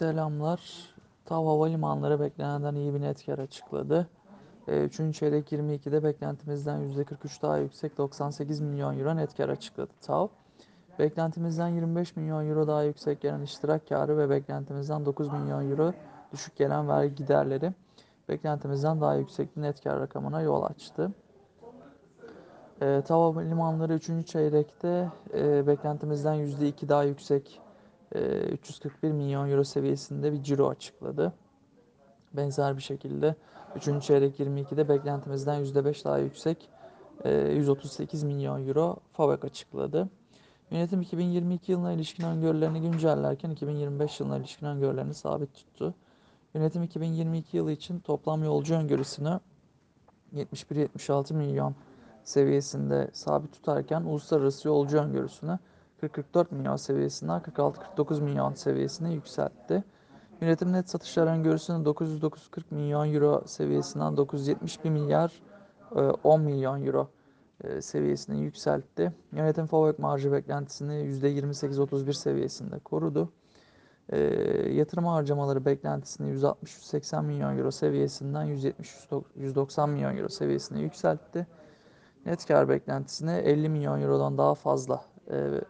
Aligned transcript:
Selamlar. 0.00 0.60
TAV 1.24 1.46
Havalimanları 1.46 2.20
beklenenden 2.20 2.74
iyi 2.74 2.94
bir 2.94 3.00
net 3.00 3.26
kar 3.26 3.38
açıkladı. 3.38 4.08
Ee, 4.68 4.84
Üçüncü 4.84 5.18
çeyrek 5.18 5.52
22'de 5.52 6.04
beklentimizden 6.04 6.78
%43 6.78 7.42
daha 7.42 7.58
yüksek 7.58 7.98
98 7.98 8.60
milyon 8.60 8.98
euro 8.98 9.16
net 9.16 9.36
kar 9.36 9.48
açıkladı 9.48 9.90
TAV. 10.00 10.28
Beklentimizden 10.98 11.68
25 11.68 12.16
milyon 12.16 12.48
euro 12.48 12.66
daha 12.66 12.82
yüksek 12.82 13.20
gelen 13.20 13.40
iştirak 13.40 13.88
karı 13.88 14.18
ve 14.18 14.30
beklentimizden 14.30 15.06
9 15.06 15.32
milyon 15.32 15.70
euro 15.70 15.92
düşük 16.32 16.56
gelen 16.56 16.88
vergi 16.88 17.14
giderleri 17.14 17.72
beklentimizden 18.28 19.00
daha 19.00 19.14
yüksek 19.14 19.56
bir 19.56 19.62
net 19.62 19.82
kar 19.84 20.00
rakamına 20.00 20.40
yol 20.40 20.62
açtı. 20.62 21.12
E, 22.82 23.02
TAV 23.06 23.20
Havalimanları 23.20 23.94
3. 23.94 24.26
çeyrekte 24.26 25.08
e, 25.34 25.66
beklentimizden 25.66 26.34
%2 26.34 26.88
daha 26.88 27.04
yüksek 27.04 27.60
341 28.14 29.12
milyon 29.12 29.50
euro 29.50 29.64
seviyesinde 29.64 30.32
bir 30.32 30.42
ciro 30.42 30.68
açıkladı. 30.68 31.32
Benzer 32.32 32.76
bir 32.76 32.82
şekilde 32.82 33.34
3. 33.76 34.02
çeyrek 34.02 34.40
22'de 34.40 34.88
beklentimizden 34.88 35.64
%5 35.64 36.04
daha 36.04 36.18
yüksek 36.18 36.68
e, 37.24 37.30
138 37.32 38.22
milyon 38.22 38.68
euro 38.68 38.96
FAVÖK 39.12 39.44
açıkladı. 39.44 40.08
Yönetim 40.70 41.00
2022 41.00 41.72
yılına 41.72 41.92
ilişkin 41.92 42.24
öngörülerini 42.24 42.80
güncellerken 42.80 43.50
2025 43.50 44.20
yılına 44.20 44.38
ilişkin 44.38 44.66
öngörülerini 44.66 45.14
sabit 45.14 45.54
tuttu. 45.54 45.94
Yönetim 46.54 46.82
2022 46.82 47.56
yılı 47.56 47.72
için 47.72 48.00
toplam 48.00 48.44
yolcu 48.44 48.74
öngörüsünü 48.74 49.40
71-76 50.34 51.34
milyon 51.34 51.74
seviyesinde 52.24 53.10
sabit 53.12 53.52
tutarken 53.52 54.02
uluslararası 54.02 54.68
yolcu 54.68 54.98
öngörüsünü 54.98 55.58
40-44 56.02 56.46
milyon 56.50 56.76
seviyesinden 56.76 57.40
46-49 57.40 58.20
milyon 58.20 58.54
seviyesine 58.54 59.12
yükseltti. 59.12 59.84
Yönetim 60.40 60.72
net 60.72 60.90
satışlar 60.90 61.26
öngörüsünü 61.26 61.84
909-40 61.84 62.62
milyon 62.70 63.14
euro 63.14 63.42
seviyesinden 63.46 64.16
971 64.16 64.90
milyar 64.90 65.42
10 66.24 66.40
e, 66.40 66.44
milyon 66.44 66.86
euro 66.86 67.08
e, 67.64 67.82
seviyesine 67.82 68.38
yükseltti. 68.38 69.12
Yönetim 69.32 69.66
fabrik 69.66 69.98
marjı 69.98 70.32
beklentisini 70.32 70.92
%28-31 70.92 72.12
seviyesinde 72.12 72.78
korudu. 72.78 73.32
E, 74.08 74.18
yatırım 74.72 75.04
harcamaları 75.04 75.64
beklentisini 75.64 76.30
160-180 76.32 77.24
milyon 77.24 77.58
euro 77.58 77.70
seviyesinden 77.70 78.46
170-190 78.46 79.90
milyon 79.90 80.16
euro 80.16 80.28
seviyesine 80.28 80.80
yükseltti. 80.80 81.46
Net 82.26 82.46
kar 82.46 82.68
beklentisini 82.68 83.30
50 83.30 83.68
milyon 83.68 84.00
eurodan 84.00 84.38
daha 84.38 84.54
fazla 84.54 85.09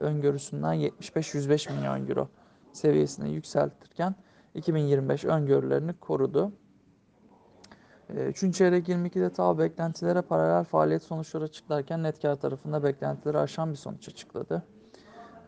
öngörüsünden 0.00 0.74
75-105 0.74 1.76
milyon 1.76 2.08
euro 2.08 2.28
seviyesine 2.72 3.30
yükseltirken 3.30 4.14
2025 4.54 5.24
öngörülerini 5.24 5.92
korudu. 5.92 6.52
E, 8.10 8.24
üçüncü 8.24 8.58
çeyrek 8.58 8.88
22'de 8.88 9.32
TAV 9.32 9.58
beklentilere 9.58 10.22
paralel 10.22 10.64
faaliyet 10.64 11.02
sonuçları 11.02 11.44
açıklarken 11.44 12.02
net 12.02 12.22
kar 12.22 12.36
tarafında 12.36 12.82
beklentileri 12.82 13.38
aşan 13.38 13.70
bir 13.70 13.76
sonuç 13.76 14.08
açıkladı. 14.08 14.62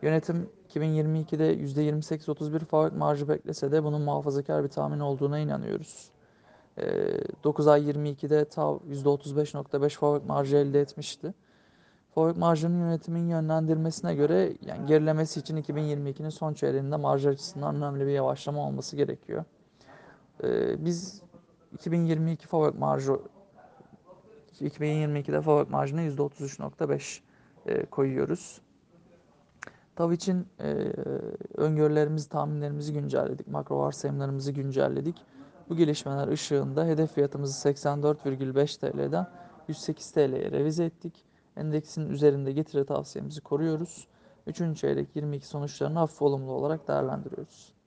Yönetim 0.01 0.49
2022'de 0.69 1.55
%28-31 1.55 2.59
faaliyet 2.59 2.97
marjı 2.97 3.29
beklese 3.29 3.71
de 3.71 3.83
bunun 3.83 4.01
muhafazakar 4.01 4.63
bir 4.63 4.69
tahmin 4.69 4.99
olduğuna 4.99 5.39
inanıyoruz. 5.39 6.11
9 7.43 7.67
ee, 7.67 7.69
ay 7.69 7.89
22'de 7.89 8.45
TAV 8.45 8.77
%35.5 8.77 9.89
fabrik 9.89 10.25
marjı 10.25 10.57
elde 10.57 10.81
etmişti. 10.81 11.33
Fabrik 12.15 12.37
marjının 12.37 12.79
yönetimin 12.79 13.27
yönlendirmesine 13.27 14.15
göre 14.15 14.53
yani 14.61 14.85
gerilemesi 14.85 15.39
için 15.39 15.57
2022'nin 15.57 16.29
son 16.29 16.53
çeyreğinde 16.53 16.95
marj 16.95 17.25
açısından 17.25 17.75
önemli 17.75 18.07
bir 18.07 18.11
yavaşlama 18.11 18.67
olması 18.67 18.95
gerekiyor. 18.95 19.43
Ee, 20.43 20.85
biz 20.85 21.21
2022 21.73 22.47
fabrik 22.47 22.79
marjı 22.79 23.19
2022'de 24.61 25.41
fabrik 25.41 25.69
marjını 25.69 26.01
%33.5 26.01 27.19
e, 27.65 27.85
koyuyoruz. 27.85 28.61
TAV 29.95 30.11
için 30.11 30.47
e, 30.59 30.67
öngörülerimizi, 31.57 32.29
tahminlerimizi 32.29 32.93
güncelledik. 32.93 33.47
Makro 33.47 33.79
varsayımlarımızı 33.79 34.51
güncelledik. 34.51 35.15
Bu 35.69 35.75
gelişmeler 35.77 36.27
ışığında 36.27 36.85
hedef 36.85 37.13
fiyatımızı 37.13 37.69
84,5 37.69 38.79
TL'den 38.79 39.27
108 39.67 40.11
TL'ye 40.11 40.51
revize 40.51 40.85
ettik. 40.85 41.28
Endeksin 41.55 42.09
üzerinde 42.09 42.51
getiri 42.51 42.85
tavsiyemizi 42.85 43.41
koruyoruz. 43.41 44.07
Üçüncü 44.47 44.79
çeyrek 44.79 45.15
22 45.15 45.47
sonuçlarını 45.47 45.99
hafif 45.99 46.21
olumlu 46.21 46.51
olarak 46.51 46.87
değerlendiriyoruz. 46.87 47.78